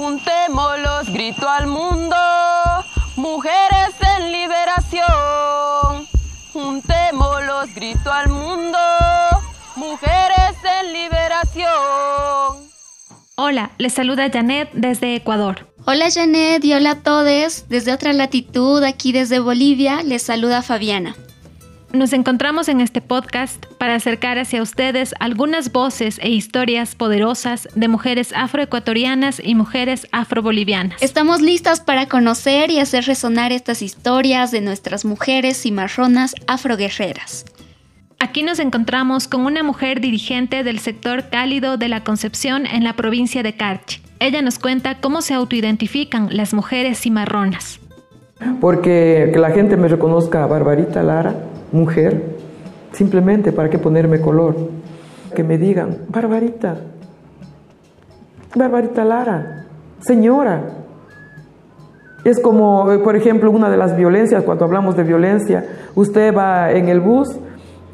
Juntémoslos, 0.00 1.08
grito 1.12 1.48
al 1.48 1.66
mundo, 1.66 2.14
mujeres 3.16 3.96
en 4.16 4.30
liberación. 4.30 6.06
Juntémoslos, 6.52 7.74
grito 7.74 8.12
al 8.12 8.28
mundo, 8.28 8.78
mujeres 9.74 10.54
en 10.80 10.92
liberación. 10.92 12.70
Hola, 13.34 13.72
les 13.78 13.92
saluda 13.92 14.30
Janet 14.32 14.70
desde 14.72 15.16
Ecuador. 15.16 15.66
Hola 15.84 16.12
Janet 16.12 16.64
y 16.64 16.74
hola 16.74 16.92
a 16.92 17.02
todos. 17.02 17.68
Desde 17.68 17.92
otra 17.92 18.12
latitud, 18.12 18.84
aquí 18.84 19.10
desde 19.10 19.40
Bolivia, 19.40 20.04
les 20.04 20.22
saluda 20.22 20.62
Fabiana. 20.62 21.16
Nos 21.92 22.12
encontramos 22.12 22.68
en 22.68 22.82
este 22.82 23.00
podcast 23.00 23.64
para 23.78 23.94
acercar 23.94 24.38
hacia 24.38 24.62
ustedes 24.62 25.14
algunas 25.20 25.72
voces 25.72 26.20
e 26.22 26.28
historias 26.28 26.94
poderosas 26.94 27.66
de 27.74 27.88
mujeres 27.88 28.34
afroecuatorianas 28.36 29.40
y 29.42 29.54
mujeres 29.54 30.06
afrobolivianas. 30.12 31.02
Estamos 31.02 31.40
listas 31.40 31.80
para 31.80 32.06
conocer 32.06 32.70
y 32.70 32.78
hacer 32.78 33.04
resonar 33.04 33.52
estas 33.52 33.80
historias 33.80 34.50
de 34.50 34.60
nuestras 34.60 35.06
mujeres 35.06 35.62
cimarronas 35.62 36.34
afroguerreras. 36.46 37.46
Aquí 38.18 38.42
nos 38.42 38.58
encontramos 38.58 39.26
con 39.26 39.46
una 39.46 39.62
mujer 39.62 40.02
dirigente 40.02 40.64
del 40.64 40.80
sector 40.80 41.30
cálido 41.30 41.78
de 41.78 41.88
la 41.88 42.04
Concepción 42.04 42.66
en 42.66 42.84
la 42.84 42.96
provincia 42.96 43.42
de 43.42 43.54
Carchi. 43.54 44.02
Ella 44.20 44.42
nos 44.42 44.58
cuenta 44.58 45.00
cómo 45.00 45.22
se 45.22 45.32
autoidentifican 45.32 46.36
las 46.36 46.52
mujeres 46.52 47.00
cimarronas. 47.00 47.80
Porque 48.60 49.30
que 49.32 49.38
la 49.38 49.52
gente 49.52 49.78
me 49.78 49.88
reconozca 49.88 50.44
a 50.44 50.46
Barbarita 50.46 51.02
Lara 51.02 51.34
mujer, 51.72 52.36
simplemente 52.92 53.52
para 53.52 53.68
que 53.70 53.78
ponerme 53.78 54.20
color. 54.20 54.56
Que 55.34 55.44
me 55.44 55.58
digan, 55.58 55.98
Barbarita, 56.08 56.76
Barbarita 58.54 59.04
Lara, 59.04 59.66
señora. 60.00 60.62
Es 62.24 62.40
como, 62.40 62.90
eh, 62.90 62.98
por 62.98 63.14
ejemplo, 63.14 63.50
una 63.50 63.70
de 63.70 63.76
las 63.76 63.96
violencias, 63.96 64.42
cuando 64.42 64.64
hablamos 64.64 64.96
de 64.96 65.04
violencia, 65.04 65.64
usted 65.94 66.34
va 66.34 66.72
en 66.72 66.88
el 66.88 67.00
bus 67.00 67.28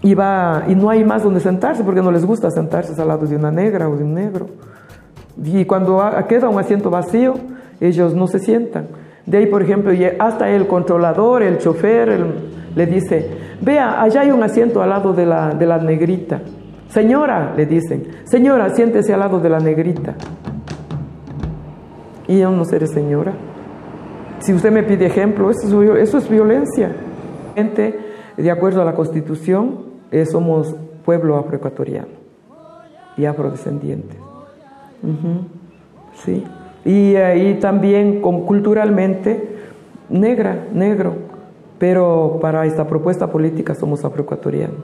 y, 0.03 0.14
va, 0.14 0.64
y 0.66 0.75
no 0.75 0.91
hay 0.91 1.05
más 1.05 1.22
donde 1.22 1.41
sentarse 1.41 1.84
porque 1.84 2.03
no 2.03 2.11
les 2.11 2.25
gusta 2.25 2.50
sentarse 2.50 3.00
al 3.00 3.09
lado 3.09 3.27
de 3.27 3.36
una 3.36 3.50
negra 3.50 3.88
o 3.88 3.97
de 3.97 4.05
un 4.05 4.14
negro. 4.14 4.47
Y 5.42 5.64
cuando 5.64 6.00
queda 6.28 6.48
un 6.48 6.59
asiento 6.59 6.91
vacío, 6.91 7.34
ellos 7.81 8.14
no 8.14 8.27
se 8.27 8.38
sientan. 8.38 8.86
De 9.27 9.38
ahí, 9.38 9.47
por 9.47 9.62
ejemplo, 9.62 9.92
hasta 10.19 10.48
el 10.50 10.66
controlador, 10.66 11.42
el 11.42 11.59
chofer, 11.59 12.09
el, 12.09 12.53
le 12.75 12.86
dice, 12.86 13.28
vea, 13.61 14.03
allá 14.03 14.22
hay 14.22 14.30
un 14.30 14.42
asiento 14.42 14.83
al 14.83 14.91
lado 14.91 15.12
de 15.12 15.27
la, 15.27 15.50
de 15.55 15.67
la 15.67 15.78
negrita. 15.78 16.41
Señora, 16.89 17.55
le 17.56 17.66
dicen, 17.66 18.06
señora, 18.25 18.70
siéntese 18.70 19.12
al 19.14 19.20
lado 19.20 19.41
de 19.41 19.48
la 19.48 19.58
negrita. 19.58 20.14
Y 22.27 22.39
yo 22.39 22.50
no 22.50 22.64
seré 22.64 22.86
señora. 22.86 23.33
Si 24.39 24.53
usted 24.53 24.70
me 24.70 24.83
pide 24.83 25.06
ejemplo, 25.06 25.50
eso 25.50 25.83
es, 26.19 26.28
violencia. 26.28 26.94
De 28.36 28.50
acuerdo 28.50 28.83
a 28.83 28.84
la 28.84 28.94
Constitución, 28.94 29.81
eh, 30.11 30.27
somos 30.27 30.75
pueblo 31.05 31.36
afroecuatoriano 31.36 32.09
y 33.16 33.25
afrodescendientes. 33.25 34.19
Sí. 36.25 36.44
Y, 36.84 37.14
eh, 37.14 37.59
también 37.61 38.20
culturalmente 38.20 39.48
negra, 40.11 40.66
negro. 40.72 41.33
Pero 41.78 42.39
para 42.41 42.67
esta 42.67 42.86
propuesta 42.86 43.30
política 43.30 43.75
somos 43.75 44.05
afroecuatorianos, 44.05 44.78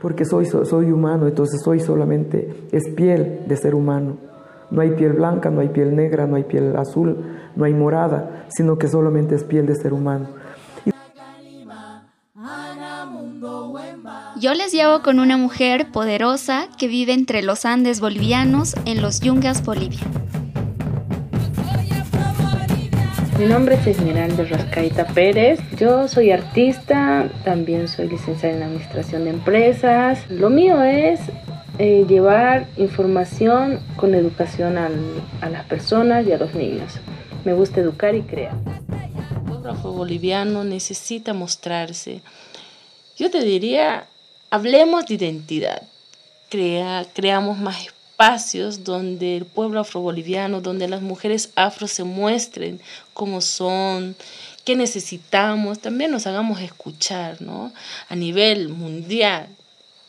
porque 0.00 0.24
soy, 0.24 0.46
soy 0.46 0.90
humano, 0.90 1.26
entonces 1.26 1.60
soy 1.64 1.80
solamente, 1.80 2.66
es 2.72 2.90
piel 2.94 3.40
de 3.46 3.56
ser 3.56 3.74
humano. 3.74 4.16
No 4.70 4.80
hay 4.80 4.90
piel 4.92 5.12
blanca, 5.12 5.50
no 5.50 5.60
hay 5.60 5.68
piel 5.68 5.94
negra, 5.94 6.26
no 6.26 6.36
hay 6.36 6.44
piel 6.44 6.76
azul, 6.76 7.16
no 7.56 7.64
hay 7.64 7.74
morada, 7.74 8.46
sino 8.48 8.78
que 8.78 8.88
solamente 8.88 9.34
es 9.34 9.44
piel 9.44 9.66
de 9.66 9.74
ser 9.74 9.92
humano. 9.92 10.28
Yo 14.42 14.54
les 14.54 14.72
llevo 14.72 15.02
con 15.02 15.20
una 15.20 15.36
mujer 15.36 15.92
poderosa 15.92 16.66
que 16.76 16.88
vive 16.88 17.12
entre 17.12 17.42
los 17.42 17.64
Andes 17.64 18.00
bolivianos 18.00 18.74
en 18.86 19.00
los 19.00 19.20
Yungas, 19.20 19.64
Bolivia. 19.64 20.00
Mi 23.38 23.46
nombre 23.46 23.76
es 23.76 23.86
Esmeralda 23.86 24.44
Rascaita 24.44 25.06
Pérez. 25.06 25.58
Yo 25.78 26.06
soy 26.06 26.30
artista, 26.30 27.30
también 27.44 27.88
soy 27.88 28.08
licenciada 28.08 28.56
en 28.56 28.62
Administración 28.62 29.24
de 29.24 29.30
Empresas. 29.30 30.30
Lo 30.30 30.50
mío 30.50 30.82
es 30.82 31.20
eh, 31.78 32.04
llevar 32.08 32.68
información 32.76 33.80
con 33.96 34.14
educación 34.14 34.76
a 34.76 35.48
las 35.48 35.64
personas 35.64 36.26
y 36.26 36.32
a 36.32 36.38
los 36.38 36.54
niños. 36.54 36.92
Me 37.44 37.54
gusta 37.54 37.80
educar 37.80 38.14
y 38.14 38.22
crear. 38.22 38.54
El 39.34 39.40
pueblo 39.40 39.74
boliviano 39.92 40.62
necesita 40.62 41.32
mostrarse. 41.32 42.20
Yo 43.16 43.30
te 43.30 43.42
diría, 43.42 44.06
hablemos 44.50 45.06
de 45.06 45.14
identidad. 45.14 45.82
Crea, 46.50 47.06
creamos 47.14 47.58
más 47.58 47.76
espacios 47.76 48.01
donde 48.84 49.36
el 49.36 49.46
pueblo 49.46 49.80
afroboliviano, 49.80 50.60
donde 50.60 50.86
las 50.86 51.02
mujeres 51.02 51.50
afro 51.56 51.88
se 51.88 52.04
muestren 52.04 52.80
como 53.14 53.40
son, 53.40 54.14
qué 54.64 54.76
necesitamos, 54.76 55.80
también 55.80 56.12
nos 56.12 56.28
hagamos 56.28 56.60
escuchar, 56.60 57.42
¿no? 57.42 57.72
A 58.08 58.14
nivel 58.14 58.68
mundial. 58.68 59.48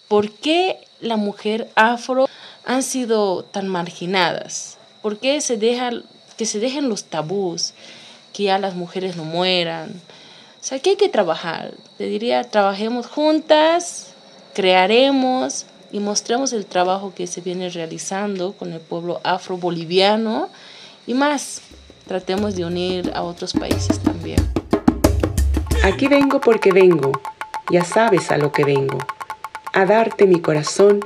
¿Por 0.07 0.31
qué 0.31 0.77
la 1.01 1.17
mujer 1.17 1.71
afro 1.73 2.27
han 2.65 2.83
sido 2.83 3.45
tan 3.45 3.67
marginadas? 3.67 4.77
¿Por 5.01 5.17
qué 5.17 5.41
se 5.41 5.57
deja, 5.57 5.89
que 6.37 6.45
se 6.45 6.59
dejen 6.59 6.89
los 6.89 7.05
tabús, 7.05 7.73
que 8.31 8.43
ya 8.43 8.59
las 8.59 8.75
mujeres 8.75 9.15
no 9.15 9.25
mueran? 9.25 9.89
O 9.89 10.63
sea, 10.63 10.77
que 10.77 10.91
hay 10.91 10.97
que 10.97 11.09
trabajar. 11.09 11.73
Te 11.97 12.05
diría, 12.05 12.43
trabajemos 12.43 13.07
juntas, 13.07 14.13
crearemos, 14.53 15.65
y 15.93 15.99
mostremos 15.99 16.51
el 16.53 16.65
trabajo 16.65 17.13
que 17.15 17.27
se 17.27 17.39
viene 17.39 17.69
realizando 17.69 18.53
con 18.53 18.73
el 18.73 18.81
pueblo 18.81 19.21
afro-boliviano 19.23 20.49
y 21.05 21.13
más, 21.13 21.61
tratemos 22.07 22.55
de 22.55 22.65
unir 22.65 23.11
a 23.13 23.21
otros 23.21 23.53
países 23.53 23.99
también. 23.99 24.39
Aquí 25.83 26.07
vengo 26.07 26.41
porque 26.41 26.71
vengo, 26.71 27.11
ya 27.69 27.85
sabes 27.85 28.31
a 28.31 28.37
lo 28.37 28.51
que 28.51 28.63
vengo, 28.63 28.97
a 29.71 29.85
darte 29.85 30.25
mi 30.25 30.41
corazón, 30.41 30.99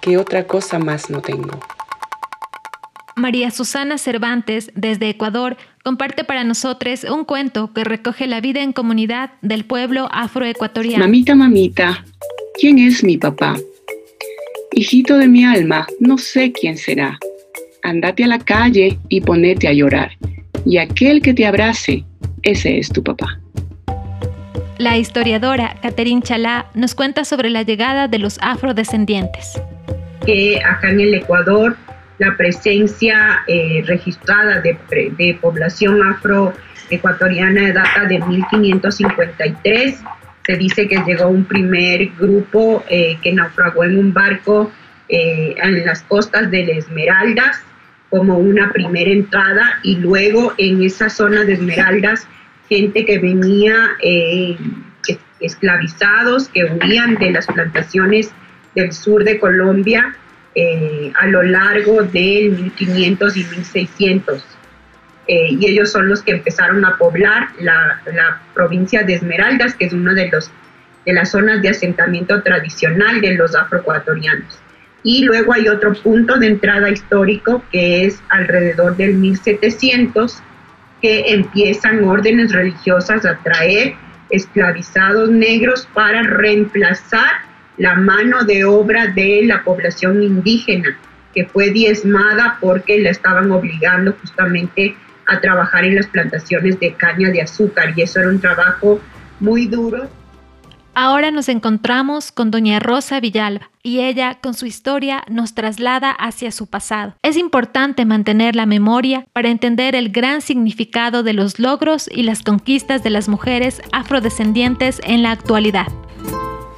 que 0.00 0.16
otra 0.18 0.46
cosa 0.46 0.78
más 0.78 1.10
no 1.10 1.20
tengo. 1.20 1.58
María 3.16 3.50
Susana 3.50 3.98
Cervantes, 3.98 4.70
desde 4.76 5.08
Ecuador, 5.08 5.56
comparte 5.82 6.22
para 6.22 6.44
nosotros 6.44 7.02
un 7.04 7.24
cuento 7.24 7.72
que 7.72 7.82
recoge 7.82 8.28
la 8.28 8.40
vida 8.40 8.62
en 8.62 8.72
comunidad 8.72 9.32
del 9.42 9.64
pueblo 9.64 10.08
afroecuatoriano. 10.12 11.02
Mamita, 11.02 11.34
mamita, 11.34 12.04
¿quién 12.60 12.78
es 12.78 13.02
mi 13.02 13.16
papá? 13.16 13.56
Hijito 14.78 15.16
de 15.16 15.26
mi 15.26 15.42
alma, 15.42 15.86
no 16.00 16.18
sé 16.18 16.52
quién 16.52 16.76
será. 16.76 17.18
Andate 17.82 18.24
a 18.24 18.26
la 18.26 18.38
calle 18.38 18.98
y 19.08 19.22
ponete 19.22 19.68
a 19.68 19.72
llorar. 19.72 20.10
Y 20.66 20.76
aquel 20.76 21.22
que 21.22 21.32
te 21.32 21.46
abrace, 21.46 22.04
ese 22.42 22.76
es 22.76 22.90
tu 22.90 23.02
papá. 23.02 23.40
La 24.76 24.98
historiadora 24.98 25.76
Catherine 25.80 26.20
Chalá 26.20 26.66
nos 26.74 26.94
cuenta 26.94 27.24
sobre 27.24 27.48
la 27.48 27.62
llegada 27.62 28.06
de 28.06 28.18
los 28.18 28.38
afrodescendientes. 28.42 29.58
Que 30.26 30.60
acá 30.62 30.90
en 30.90 31.00
el 31.00 31.14
Ecuador 31.14 31.74
la 32.18 32.36
presencia 32.36 33.44
eh, 33.48 33.82
registrada 33.86 34.60
de, 34.60 34.76
de 34.90 35.38
población 35.40 36.02
afroecuatoriana 36.06 37.72
data 37.72 38.04
de 38.04 38.18
1553 38.18 40.02
se 40.46 40.56
dice 40.56 40.86
que 40.86 41.02
llegó 41.04 41.28
un 41.28 41.44
primer 41.44 42.06
grupo 42.18 42.84
eh, 42.88 43.18
que 43.22 43.32
naufragó 43.32 43.84
en 43.84 43.98
un 43.98 44.12
barco 44.12 44.70
eh, 45.08 45.54
en 45.60 45.84
las 45.84 46.02
costas 46.02 46.50
de 46.50 46.62
Esmeraldas 46.78 47.60
como 48.10 48.38
una 48.38 48.70
primera 48.70 49.10
entrada 49.10 49.80
y 49.82 49.96
luego 49.96 50.54
en 50.56 50.82
esa 50.82 51.10
zona 51.10 51.44
de 51.44 51.54
Esmeraldas 51.54 52.28
gente 52.68 53.04
que 53.04 53.18
venía 53.18 53.74
eh, 54.00 54.56
esclavizados, 55.40 56.48
que 56.48 56.64
huían 56.64 57.16
de 57.16 57.32
las 57.32 57.46
plantaciones 57.46 58.32
del 58.74 58.92
sur 58.92 59.24
de 59.24 59.38
Colombia 59.38 60.16
a 61.20 61.26
lo 61.26 61.42
largo 61.42 62.02
del 62.02 62.52
1500 62.52 63.36
y 63.36 63.44
1600. 63.44 64.55
Eh, 65.28 65.48
y 65.58 65.66
ellos 65.66 65.90
son 65.90 66.08
los 66.08 66.22
que 66.22 66.32
empezaron 66.32 66.84
a 66.84 66.96
poblar 66.96 67.48
la, 67.58 68.00
provincia 68.54 69.02
de 69.02 69.14
Esmeraldas, 69.14 69.74
que 69.74 69.86
es 69.86 69.92
una 69.92 70.14
de, 70.14 70.28
los, 70.30 70.50
de 71.04 71.12
las 71.12 71.32
zonas 71.32 71.60
de 71.62 71.70
asentamiento 71.70 72.42
tradicional 72.42 73.20
de 73.20 73.34
los 73.34 73.54
afroecuatorianos. 73.54 74.60
Y 75.02 75.24
luego 75.24 75.52
hay 75.52 75.68
otro 75.68 75.94
punto 75.94 76.38
de 76.38 76.48
entrada 76.48 76.90
histórico 76.90 77.62
que 77.70 78.06
es 78.06 78.22
alrededor 78.28 78.96
del 78.96 79.14
1700, 79.14 80.42
que 81.02 81.34
empiezan 81.34 82.04
órdenes 82.04 82.52
religiosas 82.52 83.24
a 83.26 83.36
traer 83.38 83.94
esclavizados 84.30 85.30
negros 85.30 85.88
para 85.92 86.22
reemplazar 86.22 87.30
la 87.76 87.94
mano 87.94 88.44
de 88.44 88.64
obra 88.64 89.08
de 89.08 89.42
la 89.44 89.62
población 89.62 90.22
indígena 90.22 90.96
que 91.36 91.44
fue 91.44 91.70
diezmada 91.70 92.56
porque 92.60 92.98
la 92.98 93.10
estaban 93.10 93.52
obligando 93.52 94.16
justamente 94.18 94.96
a 95.26 95.40
trabajar 95.40 95.84
en 95.84 95.96
las 95.96 96.06
plantaciones 96.06 96.78
de 96.80 96.94
caña 96.94 97.30
de 97.30 97.42
azúcar 97.42 97.92
y 97.96 98.02
eso 98.02 98.20
era 98.20 98.28
un 98.28 98.40
trabajo 98.40 99.00
muy 99.40 99.66
duro. 99.66 100.08
Ahora 100.98 101.30
nos 101.30 101.50
encontramos 101.50 102.32
con 102.32 102.50
doña 102.50 102.78
Rosa 102.78 103.20
Villalba 103.20 103.70
y 103.82 104.00
ella 104.00 104.38
con 104.40 104.54
su 104.54 104.64
historia 104.64 105.22
nos 105.28 105.52
traslada 105.52 106.10
hacia 106.10 106.50
su 106.50 106.68
pasado. 106.68 107.12
Es 107.22 107.36
importante 107.36 108.06
mantener 108.06 108.56
la 108.56 108.64
memoria 108.64 109.26
para 109.34 109.50
entender 109.50 109.94
el 109.94 110.08
gran 110.10 110.40
significado 110.40 111.22
de 111.22 111.34
los 111.34 111.58
logros 111.58 112.08
y 112.10 112.22
las 112.22 112.42
conquistas 112.42 113.02
de 113.02 113.10
las 113.10 113.28
mujeres 113.28 113.82
afrodescendientes 113.92 115.02
en 115.04 115.22
la 115.22 115.32
actualidad. 115.32 115.86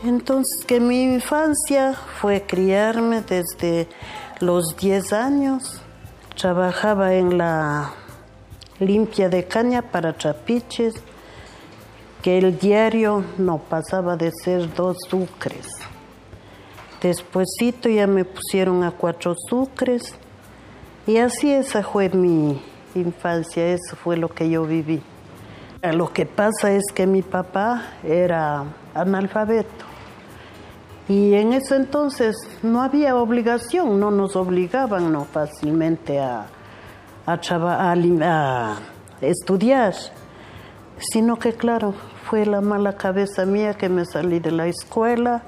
Entonces 0.05 0.65
que 0.65 0.81
mi 0.81 1.05
infancia 1.05 1.94
fue 2.21 2.43
criarme 2.43 3.23
desde 3.23 3.89
los 4.41 4.77
10 4.77 5.12
años. 5.12 5.81
Trabajaba 6.35 7.15
en 7.15 7.39
la 7.39 7.93
limpia 8.81 9.29
de 9.29 9.45
caña 9.45 9.83
para 9.83 10.13
trapiches 10.13 10.95
que 12.23 12.39
el 12.39 12.59
diario 12.59 13.25
no 13.39 13.59
pasaba 13.59 14.17
de 14.17 14.31
ser 14.33 14.73
dos 14.75 14.97
sucres. 15.09 15.69
Despuésito 17.01 17.89
ya 17.89 18.07
me 18.07 18.25
pusieron 18.25 18.83
a 18.83 18.91
cuatro 18.91 19.35
sucres 19.49 20.15
y 21.07 21.19
así 21.19 21.53
esa 21.53 21.83
fue 21.83 22.09
mi 22.09 22.61
infancia, 22.95 23.67
eso 23.67 23.97
fue 23.97 24.17
lo 24.17 24.29
que 24.29 24.51
yo 24.51 24.65
viví. 24.65 25.01
Lo 25.83 26.13
que 26.13 26.27
pasa 26.27 26.73
es 26.73 26.83
que 26.93 27.07
mi 27.07 27.23
papá 27.23 27.93
era 28.03 28.65
analfabeto 28.95 29.85
y 31.09 31.35
en 31.35 31.53
ese 31.53 31.77
entonces 31.77 32.37
no 32.63 32.83
había 32.83 33.15
obligación, 33.17 34.01
no 34.01 34.11
nos 34.11 34.35
obligaban 34.35 35.13
no 35.13 35.25
fácilmente 35.25 36.19
a, 36.19 36.47
a, 37.35 37.41
a 38.23 38.77
estudiar 39.21 39.95
sino 41.01 41.39
que 41.39 41.53
claro, 41.53 41.95
fue 42.25 42.45
la 42.45 42.61
mala 42.61 42.97
cabeza 42.97 43.47
mía 43.47 43.75
que 43.75 43.89
me 43.89 44.05
salí 44.05 44.41
de 44.41 44.51
la 44.51 44.67
escuela 44.67 45.43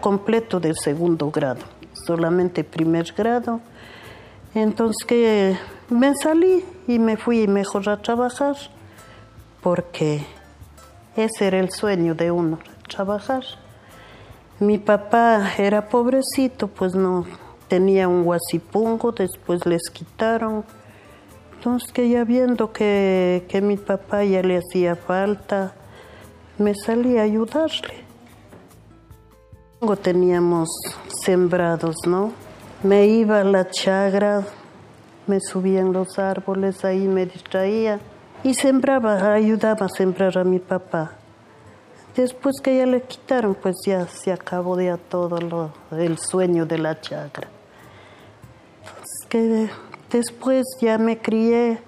completo 0.00 0.60
de 0.60 0.74
segundo 0.74 1.30
grado, 1.30 1.60
solamente 2.06 2.64
primer 2.64 3.12
grado. 3.12 3.60
Entonces 4.54 5.04
que 5.06 5.56
me 5.88 6.14
salí 6.14 6.64
y 6.86 6.98
me 6.98 7.16
fui 7.16 7.46
mejor 7.46 7.88
a 7.88 7.96
trabajar, 8.00 8.56
porque 9.62 10.24
ese 11.16 11.46
era 11.46 11.58
el 11.58 11.70
sueño 11.70 12.14
de 12.14 12.30
uno, 12.30 12.58
trabajar. 12.88 13.44
Mi 14.58 14.78
papá 14.78 15.52
era 15.56 15.88
pobrecito, 15.88 16.68
pues 16.68 16.94
no 16.94 17.24
tenía 17.68 18.08
un 18.08 18.24
guasipungo, 18.24 19.12
después 19.12 19.64
les 19.64 19.88
quitaron 19.90 20.64
entonces 21.60 21.92
que 21.92 22.08
ya 22.08 22.24
viendo 22.24 22.72
que, 22.72 23.44
que 23.46 23.60
mi 23.60 23.76
papá 23.76 24.24
ya 24.24 24.40
le 24.40 24.56
hacía 24.56 24.96
falta, 24.96 25.74
me 26.56 26.74
salí 26.74 27.18
a 27.18 27.22
ayudarle. 27.24 28.02
Teníamos 30.00 30.70
sembrados, 31.22 31.96
¿no? 32.06 32.32
Me 32.82 33.08
iba 33.08 33.40
a 33.40 33.44
la 33.44 33.68
chagra, 33.68 34.42
me 35.26 35.38
subía 35.38 35.80
en 35.80 35.92
los 35.92 36.18
árboles, 36.18 36.82
ahí 36.82 37.06
me 37.06 37.26
distraía 37.26 38.00
y 38.42 38.54
sembraba, 38.54 39.34
ayudaba 39.34 39.84
a 39.84 39.90
sembrar 39.90 40.38
a 40.38 40.44
mi 40.44 40.60
papá. 40.60 41.12
Después 42.16 42.56
que 42.62 42.78
ya 42.78 42.86
le 42.86 43.02
quitaron, 43.02 43.54
pues 43.54 43.76
ya 43.84 44.06
se 44.06 44.32
acabó 44.32 44.80
ya 44.80 44.96
todo 44.96 45.38
lo, 45.38 45.72
el 45.90 46.16
sueño 46.16 46.64
de 46.64 46.78
la 46.78 46.98
chagra. 47.02 47.48
Entonces 48.78 49.26
que 49.28 49.89
Después 50.10 50.66
ya 50.80 50.98
me 50.98 51.18
crié 51.18 51.78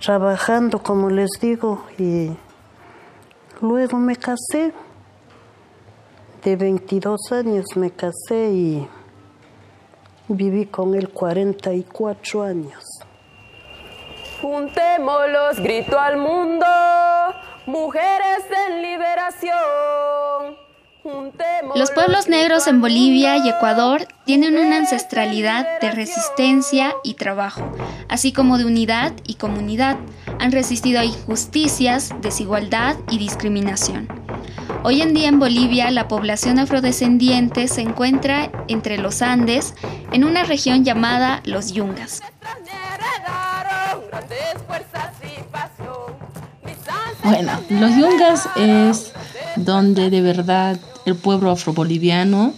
trabajando, 0.00 0.82
como 0.82 1.10
les 1.10 1.28
digo, 1.40 1.84
y 1.98 2.30
luego 3.60 3.98
me 3.98 4.16
casé. 4.16 4.72
De 6.42 6.56
22 6.56 7.20
años 7.32 7.66
me 7.76 7.90
casé 7.90 8.50
y 8.50 8.88
viví 10.28 10.66
con 10.66 10.94
él 10.94 11.10
44 11.10 12.42
años. 12.42 12.84
Juntémoslos, 14.40 15.60
grito 15.60 15.98
al 15.98 16.16
mundo, 16.16 16.66
mujeres 17.66 18.44
en 18.68 18.82
liberación. 18.82 20.67
Los 21.74 21.90
pueblos 21.90 22.28
negros 22.28 22.66
en 22.66 22.80
Bolivia 22.80 23.36
y 23.36 23.48
Ecuador 23.48 24.06
tienen 24.24 24.56
una 24.58 24.76
ancestralidad 24.76 25.80
de 25.80 25.90
resistencia 25.90 26.94
y 27.04 27.14
trabajo, 27.14 27.72
así 28.08 28.32
como 28.32 28.58
de 28.58 28.64
unidad 28.64 29.12
y 29.26 29.34
comunidad. 29.34 29.96
Han 30.38 30.52
resistido 30.52 31.00
a 31.00 31.04
injusticias, 31.04 32.10
desigualdad 32.20 32.96
y 33.10 33.18
discriminación. 33.18 34.08
Hoy 34.84 35.02
en 35.02 35.14
día 35.14 35.28
en 35.28 35.38
Bolivia 35.38 35.90
la 35.90 36.08
población 36.08 36.58
afrodescendiente 36.58 37.68
se 37.68 37.82
encuentra 37.82 38.50
entre 38.68 38.98
los 38.98 39.22
Andes 39.22 39.74
en 40.12 40.24
una 40.24 40.44
región 40.44 40.84
llamada 40.84 41.42
los 41.44 41.72
Yungas. 41.72 42.22
Bueno, 47.24 47.52
los 47.68 47.90
Yungas 47.96 48.48
es 48.56 49.12
donde 49.56 50.10
de 50.10 50.22
verdad 50.22 50.78
el 51.08 51.16
pueblo 51.16 51.50
afroboliviano 51.50 52.54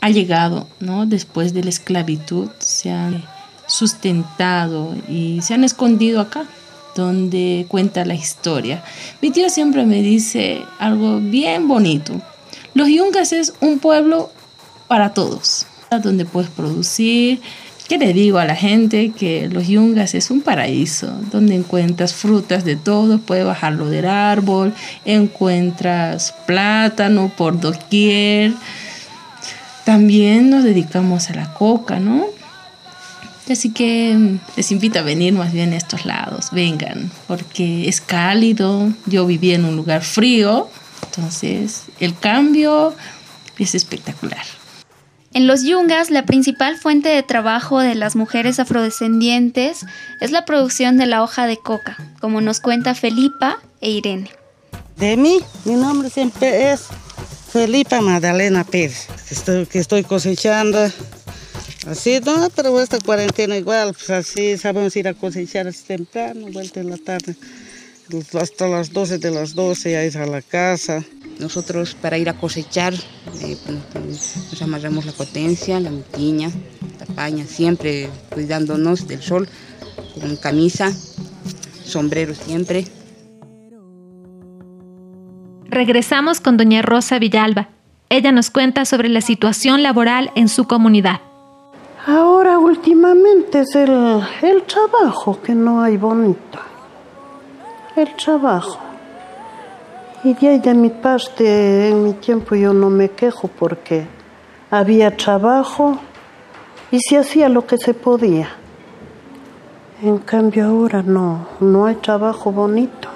ha 0.00 0.10
llegado, 0.10 0.66
¿no? 0.80 1.06
Después 1.06 1.52
de 1.52 1.62
la 1.62 1.70
esclavitud, 1.70 2.48
se 2.58 2.90
han 2.90 3.24
sustentado 3.66 4.94
y 5.08 5.40
se 5.42 5.54
han 5.54 5.64
escondido 5.64 6.20
acá, 6.20 6.46
donde 6.96 7.66
cuenta 7.68 8.04
la 8.04 8.14
historia. 8.14 8.82
Mi 9.22 9.30
tío 9.30 9.48
siempre 9.48 9.84
me 9.86 10.02
dice 10.02 10.62
algo 10.78 11.20
bien 11.20 11.68
bonito. 11.68 12.20
Los 12.74 12.88
Yungas 12.88 13.32
es 13.32 13.52
un 13.60 13.78
pueblo 13.78 14.30
para 14.88 15.14
todos, 15.14 15.66
donde 16.02 16.24
puedes 16.24 16.50
producir, 16.50 17.40
¿Qué 17.90 17.98
le 17.98 18.12
digo 18.12 18.38
a 18.38 18.44
la 18.44 18.54
gente? 18.54 19.10
Que 19.10 19.48
los 19.48 19.66
yungas 19.66 20.14
es 20.14 20.30
un 20.30 20.42
paraíso, 20.42 21.12
donde 21.32 21.56
encuentras 21.56 22.14
frutas 22.14 22.64
de 22.64 22.76
todo, 22.76 23.18
puedes 23.18 23.44
bajarlo 23.44 23.90
del 23.90 24.06
árbol, 24.06 24.72
encuentras 25.04 26.32
plátano 26.46 27.32
por 27.36 27.58
doquier. 27.58 28.52
También 29.84 30.50
nos 30.50 30.62
dedicamos 30.62 31.30
a 31.30 31.34
la 31.34 31.52
coca, 31.52 31.98
¿no? 31.98 32.26
Así 33.50 33.70
que 33.70 34.38
les 34.54 34.70
invito 34.70 35.00
a 35.00 35.02
venir 35.02 35.32
más 35.32 35.52
bien 35.52 35.72
a 35.72 35.76
estos 35.76 36.06
lados, 36.06 36.50
vengan, 36.52 37.10
porque 37.26 37.88
es 37.88 38.00
cálido, 38.00 38.92
yo 39.06 39.26
viví 39.26 39.52
en 39.52 39.64
un 39.64 39.74
lugar 39.74 40.02
frío, 40.04 40.70
entonces 41.06 41.86
el 41.98 42.16
cambio 42.16 42.94
es 43.58 43.74
espectacular. 43.74 44.59
En 45.32 45.46
los 45.46 45.62
yungas, 45.62 46.10
la 46.10 46.26
principal 46.26 46.76
fuente 46.76 47.08
de 47.08 47.22
trabajo 47.22 47.78
de 47.78 47.94
las 47.94 48.16
mujeres 48.16 48.58
afrodescendientes 48.58 49.86
es 50.20 50.32
la 50.32 50.44
producción 50.44 50.96
de 50.96 51.06
la 51.06 51.22
hoja 51.22 51.46
de 51.46 51.56
coca, 51.56 51.96
como 52.20 52.40
nos 52.40 52.58
cuenta 52.58 52.96
Felipa 52.96 53.58
e 53.80 53.90
Irene. 53.90 54.28
De 54.96 55.16
mí, 55.16 55.38
mi 55.64 55.74
nombre 55.74 56.10
siempre 56.10 56.72
es 56.72 56.88
Felipa 57.52 58.00
Magdalena 58.00 58.64
Pérez, 58.64 59.06
que 59.70 59.78
estoy, 59.78 60.02
cosechando. 60.02 60.78
Así, 61.86 62.18
no, 62.26 62.50
pero 62.56 62.80
esta 62.80 62.98
cuarentena 62.98 63.56
igual, 63.56 63.94
pues 63.94 64.10
así 64.10 64.58
sabemos 64.58 64.96
ir 64.96 65.06
a 65.06 65.14
cosechar 65.14 65.72
temprano, 65.86 66.48
vuelta 66.52 66.80
en 66.80 66.90
la 66.90 66.98
tarde, 66.98 67.36
hasta 68.34 68.68
las 68.68 68.92
12 68.92 69.18
de 69.18 69.30
las 69.30 69.54
12 69.54 69.92
ya 69.92 70.04
ir 70.04 70.18
a 70.18 70.26
la 70.26 70.42
casa. 70.42 71.04
Nosotros 71.38 71.94
para 71.94 72.18
ir 72.18 72.28
a 72.28 72.34
cosechar 72.34 72.94
eh, 73.40 73.56
nos 74.06 74.62
amarramos 74.62 75.06
la 75.06 75.12
potencia, 75.12 75.80
la 75.80 75.90
mutiña, 75.90 76.50
la 76.98 77.06
paña, 77.14 77.46
siempre 77.46 78.08
cuidándonos 78.30 79.08
del 79.08 79.22
sol, 79.22 79.48
con 80.20 80.36
camisa, 80.36 80.92
sombrero 81.84 82.34
siempre. 82.34 82.84
Regresamos 85.64 86.40
con 86.40 86.56
doña 86.56 86.82
Rosa 86.82 87.18
Villalba. 87.18 87.68
Ella 88.08 88.32
nos 88.32 88.50
cuenta 88.50 88.84
sobre 88.84 89.08
la 89.08 89.20
situación 89.20 89.82
laboral 89.82 90.32
en 90.34 90.48
su 90.48 90.64
comunidad. 90.64 91.20
Ahora 92.06 92.58
últimamente 92.58 93.60
es 93.60 93.74
el, 93.76 94.20
el 94.42 94.62
trabajo 94.64 95.40
que 95.40 95.54
no 95.54 95.80
hay 95.80 95.96
bonito. 95.96 96.69
El 98.00 98.16
trabajo 98.16 98.78
y 100.24 100.46
ahí 100.46 100.58
de 100.58 100.72
mi 100.72 100.88
parte, 100.88 101.90
en 101.90 102.02
mi 102.02 102.14
tiempo 102.14 102.54
yo 102.54 102.72
no 102.72 102.88
me 102.88 103.10
quejo 103.10 103.48
porque 103.48 104.06
había 104.70 105.14
trabajo 105.14 105.98
y 106.90 106.98
se 106.98 107.18
hacía 107.18 107.50
lo 107.50 107.66
que 107.66 107.76
se 107.76 107.92
podía. 107.92 108.48
En 110.02 110.16
cambio 110.16 110.64
ahora 110.64 111.02
no, 111.02 111.46
no 111.60 111.84
hay 111.84 111.96
trabajo 111.96 112.50
bonito. 112.50 113.10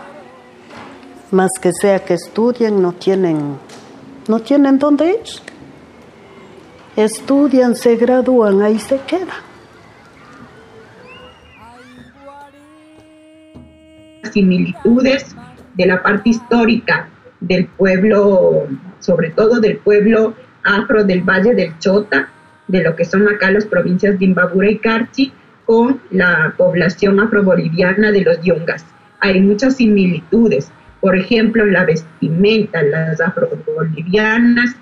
Más 1.31 1.53
que 1.59 1.73
sea 1.73 2.05
que 2.05 2.13
estudien, 2.13 2.83
no 2.83 2.93
tienen, 2.93 3.57
no 4.29 4.41
tienen 4.41 4.79
dónde 4.79 5.13
ir. 5.13 5.21
estudian, 6.95 7.75
se 7.75 7.97
gradúan, 7.97 8.61
ahí 8.61 8.79
se 8.79 8.99
quedan. 9.01 9.54
Similitudes 14.35 15.35
de 15.75 15.87
la 15.87 16.03
parte 16.03 16.31
histórica 16.31 17.09
del 17.41 17.67
pueblo, 17.67 18.67
sobre 18.99 19.31
todo 19.31 19.61
del 19.61 19.79
pueblo 19.79 20.35
afro 20.65 21.05
del 21.05 21.23
Valle 21.23 21.55
del 21.55 21.79
Chota, 21.79 22.29
de 22.67 22.83
lo 22.83 22.97
que 22.97 23.05
son 23.05 23.29
acá 23.29 23.51
las 23.51 23.65
provincias 23.65 24.19
de 24.19 24.25
Imbabura 24.25 24.71
y 24.71 24.79
Carchi, 24.79 25.33
con 25.67 26.01
la 26.11 26.53
población 26.57 27.21
afroboliviana 27.21 28.11
de 28.11 28.23
los 28.23 28.43
Yungas. 28.43 28.85
Hay 29.21 29.41
muchas 29.41 29.77
similitudes. 29.77 30.71
Por 31.01 31.17
ejemplo, 31.17 31.65
la 31.65 31.85
vestimenta, 31.85 32.83
las 32.83 33.21
afrobolivianas 33.21 34.77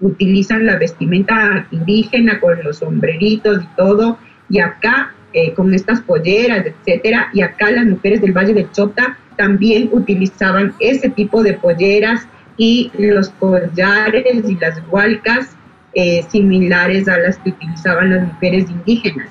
utilizan 0.00 0.66
la 0.66 0.76
vestimenta 0.76 1.66
indígena 1.70 2.40
con 2.40 2.62
los 2.62 2.78
sombreritos 2.78 3.62
y 3.62 3.68
todo, 3.76 4.18
y 4.48 4.60
acá 4.60 5.12
eh, 5.36 5.52
con 5.52 5.74
estas 5.74 6.00
polleras, 6.00 6.64
etcétera, 6.64 7.28
y 7.32 7.42
acá 7.42 7.68
las 7.72 7.86
mujeres 7.86 8.20
del 8.20 8.30
Valle 8.30 8.54
del 8.54 8.70
Chota 8.70 9.18
también 9.36 9.88
utilizaban 9.90 10.74
ese 10.78 11.10
tipo 11.10 11.42
de 11.42 11.54
polleras 11.54 12.28
y 12.56 12.92
los 12.96 13.30
collares 13.30 14.48
y 14.48 14.54
las 14.54 14.80
hualcas 14.88 15.56
eh, 15.92 16.24
similares 16.28 17.08
a 17.08 17.18
las 17.18 17.38
que 17.38 17.50
utilizaban 17.50 18.10
las 18.10 18.28
mujeres 18.28 18.70
indígenas, 18.70 19.28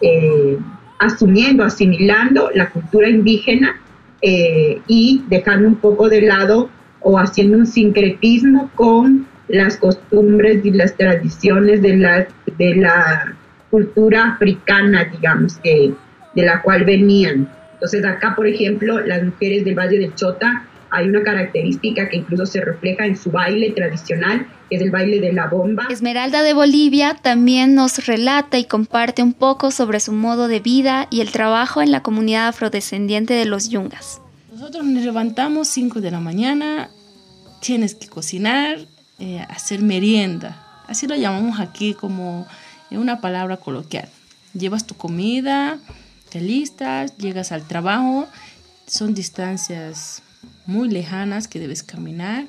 eh, 0.00 0.58
asumiendo, 0.98 1.62
asimilando 1.62 2.50
la 2.52 2.70
cultura 2.70 3.08
indígena 3.08 3.80
y 4.20 5.22
dejando 5.28 5.68
un 5.68 5.76
poco 5.76 6.08
de 6.08 6.22
lado 6.22 6.68
o 6.98 7.16
haciendo 7.16 7.58
un 7.58 7.66
sincretismo 7.66 8.68
con 8.74 9.28
las 9.46 9.76
costumbres 9.76 10.64
y 10.64 10.72
las 10.72 10.96
tradiciones 10.96 11.80
de 11.82 11.96
la, 11.96 12.26
de 12.58 12.74
la 12.74 13.36
cultura 13.70 14.32
africana, 14.34 15.04
digamos, 15.04 15.56
que, 15.58 15.92
de 16.34 16.42
la 16.42 16.62
cual 16.62 16.84
venían. 16.84 17.48
Entonces 17.74 18.04
acá, 18.04 18.34
por 18.34 18.46
ejemplo, 18.46 19.00
las 19.00 19.22
mujeres 19.22 19.64
del 19.64 19.74
Valle 19.74 19.98
del 19.98 20.14
Chota, 20.14 20.66
hay 20.90 21.08
una 21.08 21.22
característica 21.22 22.08
que 22.08 22.16
incluso 22.16 22.46
se 22.46 22.60
refleja 22.60 23.06
en 23.06 23.16
su 23.16 23.30
baile 23.30 23.70
tradicional, 23.70 24.46
que 24.68 24.76
es 24.76 24.82
el 24.82 24.90
baile 24.90 25.20
de 25.20 25.32
la 25.32 25.46
bomba. 25.46 25.86
Esmeralda 25.90 26.42
de 26.42 26.54
Bolivia 26.54 27.14
también 27.20 27.74
nos 27.74 28.06
relata 28.06 28.58
y 28.58 28.64
comparte 28.64 29.22
un 29.22 29.34
poco 29.34 29.70
sobre 29.70 30.00
su 30.00 30.12
modo 30.12 30.48
de 30.48 30.60
vida 30.60 31.06
y 31.10 31.20
el 31.20 31.30
trabajo 31.30 31.82
en 31.82 31.92
la 31.92 32.02
comunidad 32.02 32.48
afrodescendiente 32.48 33.34
de 33.34 33.44
los 33.44 33.68
Yungas. 33.68 34.20
Nosotros 34.50 34.84
nos 34.84 35.04
levantamos 35.04 35.68
5 35.68 36.00
de 36.00 36.10
la 36.10 36.20
mañana, 36.20 36.90
tienes 37.60 37.94
que 37.94 38.08
cocinar, 38.08 38.78
eh, 39.18 39.44
hacer 39.48 39.82
merienda. 39.82 40.64
Así 40.86 41.06
lo 41.06 41.16
llamamos 41.16 41.60
aquí 41.60 41.94
como 41.94 42.46
una 42.96 43.20
palabra 43.20 43.58
coloquial. 43.58 44.08
Llevas 44.54 44.86
tu 44.86 44.96
comida, 44.96 45.78
te 46.30 46.40
listas, 46.40 47.16
llegas 47.16 47.52
al 47.52 47.66
trabajo, 47.66 48.26
son 48.86 49.14
distancias 49.14 50.22
muy 50.66 50.88
lejanas 50.88 51.48
que 51.48 51.58
debes 51.58 51.82
caminar 51.82 52.46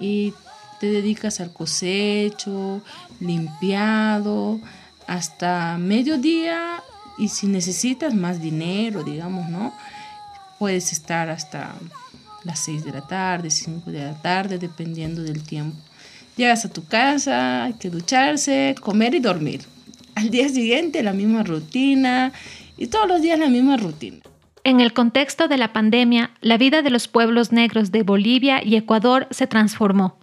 y 0.00 0.34
te 0.80 0.86
dedicas 0.86 1.40
al 1.40 1.52
cosecho, 1.52 2.82
limpiado, 3.20 4.60
hasta 5.06 5.78
mediodía 5.78 6.82
y 7.18 7.28
si 7.28 7.46
necesitas 7.46 8.14
más 8.14 8.40
dinero, 8.40 9.02
digamos, 9.04 9.48
¿no? 9.48 9.72
Puedes 10.58 10.92
estar 10.92 11.30
hasta 11.30 11.74
las 12.44 12.60
6 12.60 12.84
de 12.84 12.92
la 12.92 13.06
tarde, 13.06 13.50
5 13.50 13.90
de 13.90 14.04
la 14.04 14.14
tarde, 14.14 14.58
dependiendo 14.58 15.22
del 15.22 15.42
tiempo. 15.42 15.76
Llegas 16.36 16.64
a 16.64 16.72
tu 16.72 16.84
casa, 16.84 17.64
hay 17.64 17.74
que 17.74 17.90
ducharse, 17.90 18.74
comer 18.80 19.14
y 19.14 19.20
dormir. 19.20 19.62
Al 20.14 20.30
día 20.30 20.48
siguiente 20.48 21.02
la 21.02 21.12
misma 21.12 21.42
rutina 21.42 22.32
y 22.76 22.86
todos 22.88 23.08
los 23.08 23.22
días 23.22 23.38
la 23.38 23.48
misma 23.48 23.76
rutina. 23.76 24.18
En 24.64 24.80
el 24.80 24.92
contexto 24.92 25.48
de 25.48 25.56
la 25.56 25.72
pandemia, 25.72 26.30
la 26.40 26.58
vida 26.58 26.82
de 26.82 26.90
los 26.90 27.08
pueblos 27.08 27.52
negros 27.52 27.92
de 27.92 28.02
Bolivia 28.02 28.64
y 28.64 28.76
Ecuador 28.76 29.28
se 29.30 29.46
transformó. 29.46 30.18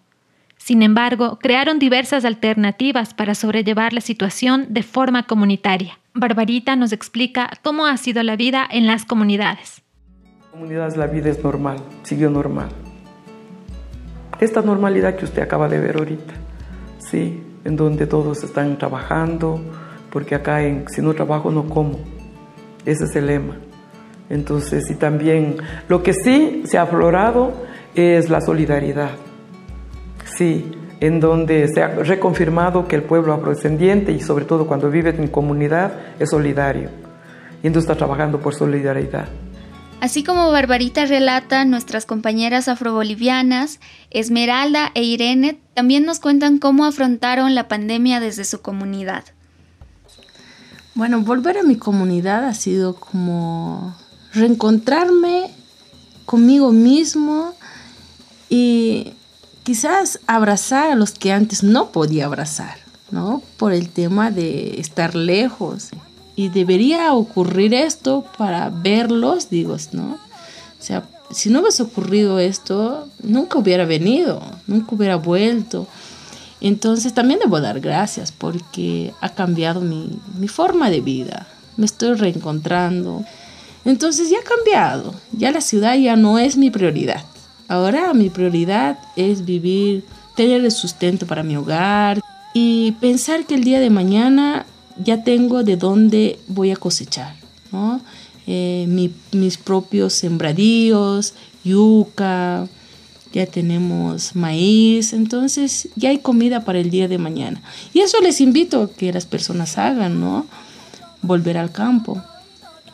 Sin 0.57 0.81
embargo, 0.81 1.39
crearon 1.41 1.79
diversas 1.79 2.25
alternativas 2.25 3.13
para 3.13 3.35
sobrellevar 3.35 3.93
la 3.93 4.01
situación 4.01 4.67
de 4.69 4.83
forma 4.83 5.23
comunitaria. 5.23 5.99
Barbarita 6.13 6.75
nos 6.75 6.91
explica 6.91 7.49
cómo 7.63 7.85
ha 7.85 7.97
sido 7.97 8.23
la 8.23 8.35
vida 8.35 8.67
en 8.69 8.87
las 8.87 9.05
comunidades 9.05 9.83
comunidades 10.53 10.97
la 10.97 11.07
vida 11.07 11.31
es 11.31 11.43
normal, 11.43 11.77
siguió 12.03 12.29
normal. 12.29 12.69
Esta 14.39 14.61
normalidad 14.61 15.15
que 15.15 15.25
usted 15.25 15.41
acaba 15.41 15.67
de 15.69 15.79
ver 15.79 15.97
ahorita, 15.97 16.33
sí, 16.97 17.43
en 17.63 17.75
donde 17.75 18.07
todos 18.07 18.43
están 18.43 18.77
trabajando, 18.77 19.61
porque 20.11 20.35
acá 20.35 20.63
en, 20.63 20.85
si 20.89 21.01
no 21.01 21.13
trabajo 21.13 21.51
no 21.51 21.65
como, 21.69 21.99
ese 22.85 23.05
es 23.05 23.15
el 23.15 23.27
lema. 23.27 23.57
Entonces, 24.29 24.89
y 24.89 24.95
también 24.95 25.57
lo 25.87 26.01
que 26.01 26.13
sí 26.13 26.63
se 26.65 26.77
ha 26.77 26.83
aflorado 26.83 27.53
es 27.95 28.29
la 28.29 28.41
solidaridad, 28.41 29.11
sí, 30.25 30.71
en 30.99 31.19
donde 31.19 31.67
se 31.67 31.83
ha 31.83 31.87
reconfirmado 31.87 32.87
que 32.87 32.95
el 32.95 33.03
pueblo 33.03 33.33
afrodescendiente 33.33 34.11
y 34.11 34.21
sobre 34.21 34.45
todo 34.45 34.65
cuando 34.67 34.89
vive 34.89 35.09
en 35.09 35.27
comunidad 35.27 35.93
es 36.19 36.29
solidario 36.29 36.89
y 37.63 37.67
entonces 37.67 37.89
está 37.89 37.97
trabajando 37.97 38.39
por 38.39 38.53
solidaridad. 38.53 39.27
Así 40.03 40.21
como 40.21 40.51
Barbarita 40.51 41.05
relata, 41.05 41.63
nuestras 41.63 42.05
compañeras 42.05 42.67
afrobolivianas, 42.67 43.79
Esmeralda 44.09 44.91
e 44.95 45.03
Irene, 45.03 45.61
también 45.75 46.03
nos 46.03 46.19
cuentan 46.19 46.57
cómo 46.59 46.83
afrontaron 46.83 47.55
la 47.55 47.69
pandemia 47.69 48.19
desde 48.19 48.43
su 48.43 48.61
comunidad. 48.61 49.23
Bueno, 50.93 51.21
volver 51.21 51.57
a 51.57 51.63
mi 51.63 51.77
comunidad 51.77 52.43
ha 52.43 52.53
sido 52.53 52.97
como 52.97 53.95
reencontrarme 54.33 55.49
conmigo 56.25 56.73
mismo 56.73 57.53
y 58.49 59.13
quizás 59.63 60.19
abrazar 60.27 60.91
a 60.91 60.95
los 60.95 61.11
que 61.11 61.31
antes 61.31 61.63
no 61.63 61.93
podía 61.93 62.25
abrazar, 62.25 62.75
¿no? 63.09 63.41
Por 63.55 63.71
el 63.71 63.87
tema 63.87 64.31
de 64.31 64.81
estar 64.81 65.15
lejos, 65.15 65.91
y 66.35 66.49
debería 66.49 67.13
ocurrir 67.13 67.73
esto 67.73 68.25
para 68.37 68.69
verlos, 68.69 69.49
digo, 69.49 69.77
¿no? 69.91 70.13
O 70.13 70.85
sea, 70.85 71.07
si 71.31 71.49
no 71.49 71.61
hubiese 71.61 71.83
ocurrido 71.83 72.39
esto, 72.39 73.07
nunca 73.21 73.59
hubiera 73.59 73.85
venido, 73.85 74.41
nunca 74.67 74.95
hubiera 74.95 75.15
vuelto. 75.15 75.87
Entonces 76.61 77.13
también 77.13 77.39
debo 77.39 77.59
dar 77.59 77.79
gracias 77.79 78.31
porque 78.31 79.13
ha 79.21 79.29
cambiado 79.29 79.81
mi, 79.81 80.19
mi 80.39 80.47
forma 80.47 80.89
de 80.89 81.01
vida, 81.01 81.47
me 81.77 81.85
estoy 81.85 82.13
reencontrando. 82.13 83.23
Entonces 83.85 84.29
ya 84.29 84.39
ha 84.39 84.43
cambiado, 84.43 85.13
ya 85.31 85.51
la 85.51 85.61
ciudad 85.61 85.95
ya 85.95 86.15
no 86.15 86.39
es 86.39 86.57
mi 86.57 86.69
prioridad. 86.69 87.23
Ahora 87.67 88.13
mi 88.13 88.29
prioridad 88.29 88.99
es 89.15 89.45
vivir, 89.45 90.05
tener 90.35 90.63
el 90.63 90.71
sustento 90.71 91.25
para 91.25 91.43
mi 91.43 91.57
hogar 91.57 92.21
y 92.53 92.93
pensar 92.93 93.45
que 93.45 93.55
el 93.55 93.63
día 93.63 93.79
de 93.79 93.89
mañana 93.89 94.65
ya 94.97 95.23
tengo 95.23 95.63
de 95.63 95.77
dónde 95.77 96.39
voy 96.47 96.71
a 96.71 96.75
cosechar, 96.75 97.35
¿no? 97.71 98.01
Eh, 98.45 98.87
mis 99.31 99.57
propios 99.57 100.13
sembradíos, 100.13 101.33
yuca, 101.63 102.67
ya 103.31 103.45
tenemos 103.47 104.35
maíz, 104.35 105.13
entonces 105.13 105.89
ya 105.95 106.09
hay 106.09 106.19
comida 106.19 106.63
para 106.65 106.79
el 106.79 106.89
día 106.91 107.07
de 107.07 107.17
mañana. 107.17 107.61
Y 107.93 108.01
eso 108.01 108.21
les 108.21 108.41
invito 108.41 108.83
a 108.83 108.91
que 108.91 109.11
las 109.11 109.25
personas 109.25 109.77
hagan, 109.77 110.19
¿no? 110.19 110.45
Volver 111.21 111.57
al 111.57 111.71
campo, 111.71 112.21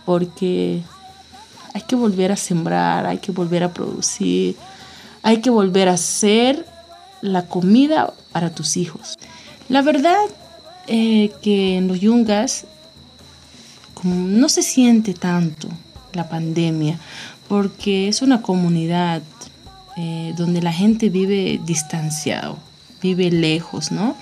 porque 0.06 0.82
hay 1.74 1.82
que 1.82 1.96
volver 1.96 2.32
a 2.32 2.38
sembrar, 2.38 3.06
hay 3.06 3.18
que 3.18 3.32
volver 3.32 3.64
a 3.64 3.74
producir, 3.74 4.56
hay 5.24 5.42
que 5.42 5.50
volver 5.50 5.90
a 5.90 5.94
hacer 5.94 6.66
la 7.22 7.48
comida 7.48 8.14
para 8.32 8.50
tus 8.52 8.78
hijos. 8.78 9.18
La 9.68 9.82
verdad 9.82 10.16
eh, 10.92 11.32
que 11.44 11.78
en 11.78 11.88
los 11.88 12.00
yungas 12.00 12.66
no 14.04 14.50
se 14.50 14.64
siente 14.64 15.14
tanto 15.14 15.68
la 16.14 16.28
pandemia, 16.30 16.98
porque 17.48 18.08
es 18.08 18.24
una 18.24 18.42
comunidad 18.42 19.22
eh, 19.98 20.34
donde 20.36 20.62
la 20.62 20.74
gente 20.74 21.10
vive 21.10 21.60
distanciado, 21.64 22.58
vive 23.02 23.30
lejos, 23.30 23.92
¿no? 23.92 24.16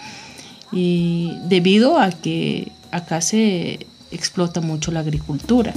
Y 0.72 1.38
debido 1.46 2.00
a 2.00 2.12
que 2.12 2.72
acá 2.92 3.22
se 3.22 3.88
explota 4.12 4.60
mucho 4.60 4.92
la 4.92 5.00
agricultura. 5.00 5.74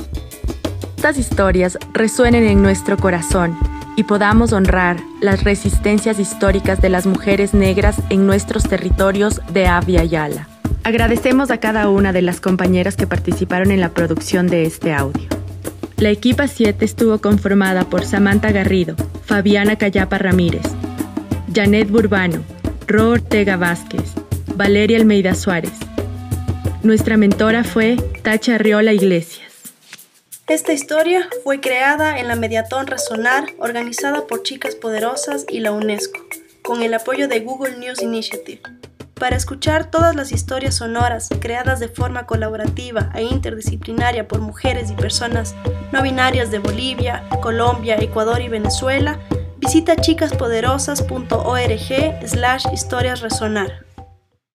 Estas 0.97 1.19
historias 1.19 1.79
resuenen 1.93 2.45
en 2.45 2.63
nuestro 2.63 2.97
corazón 2.97 3.57
y 3.97 4.03
podamos 4.03 4.53
honrar 4.53 5.01
las 5.21 5.45
resistencias 5.45 6.19
históricas 6.19 6.81
de 6.81 6.89
las 6.89 7.07
mujeres 7.07 7.55
negras 7.55 7.97
en 8.11 8.27
nuestros 8.27 8.65
territorios 8.65 9.41
de 9.53 9.67
Avia 9.67 10.05
Yala. 10.05 10.50
Agradecemos 10.83 11.51
a 11.51 11.59
cada 11.59 11.89
una 11.91 12.13
de 12.13 12.23
las 12.23 12.41
compañeras 12.41 12.97
que 12.97 13.07
participaron 13.07 13.71
en 13.71 13.81
la 13.81 13.91
producción 13.91 14.47
de 14.47 14.65
este 14.65 14.93
audio. 14.93 15.29
La 15.99 16.09
equipa 16.09 16.49
7 16.49 16.83
estuvo 16.85 17.21
conformada 17.21 17.85
por 17.85 18.07
Samantha 18.07 18.51
Garrido, 18.51 18.97
Fabiana 19.27 19.77
Cayapa 19.77 20.17
Ramírez, 20.17 20.63
Janet 21.55 21.91
Burbano, 21.91 22.43
Ro 22.87 23.11
Ortega 23.11 23.59
Vázquez, 23.59 24.15
Valeria 24.57 24.97
Almeida 24.97 25.35
Suárez. 25.35 25.75
Nuestra 26.83 27.19
mentora 27.19 27.63
fue 27.63 27.97
Tacha 28.23 28.57
Riola 28.57 28.95
Iglesias. 28.95 29.53
Esta 30.49 30.73
historia 30.73 31.29
fue 31.45 31.61
creada 31.61 32.19
en 32.19 32.27
la 32.27 32.37
Mediatón 32.37 32.87
Razonar, 32.87 33.45
organizada 33.59 34.27
por 34.27 34.43
Chicas 34.43 34.77
Poderosas 34.77 35.45
y 35.49 35.61
la 35.61 35.73
UNESCO, 35.73 36.21
con 36.63 36.83
el 36.83 36.95
apoyo 36.95 37.29
de 37.29 37.41
Google 37.41 37.77
News 37.77 38.01
Initiative. 38.01 38.63
Para 39.21 39.37
escuchar 39.37 39.91
todas 39.91 40.17
las 40.17 40.33
historias 40.33 40.77
sonoras 40.77 41.29
creadas 41.41 41.79
de 41.79 41.89
forma 41.89 42.25
colaborativa 42.25 43.11
e 43.15 43.23
interdisciplinaria 43.23 44.27
por 44.27 44.41
mujeres 44.41 44.91
y 44.91 44.95
personas 44.95 45.55
no 45.93 46.03
binarias 46.03 46.51
de 46.51 46.59
Bolivia, 46.59 47.29
Colombia, 47.43 47.97
Ecuador 48.01 48.41
y 48.41 48.49
Venezuela, 48.49 49.21
visita 49.59 49.97
chicaspoderosas.org 49.97 52.27
slash 52.27 52.65
historias 52.73 53.21
resonar. 53.21 53.90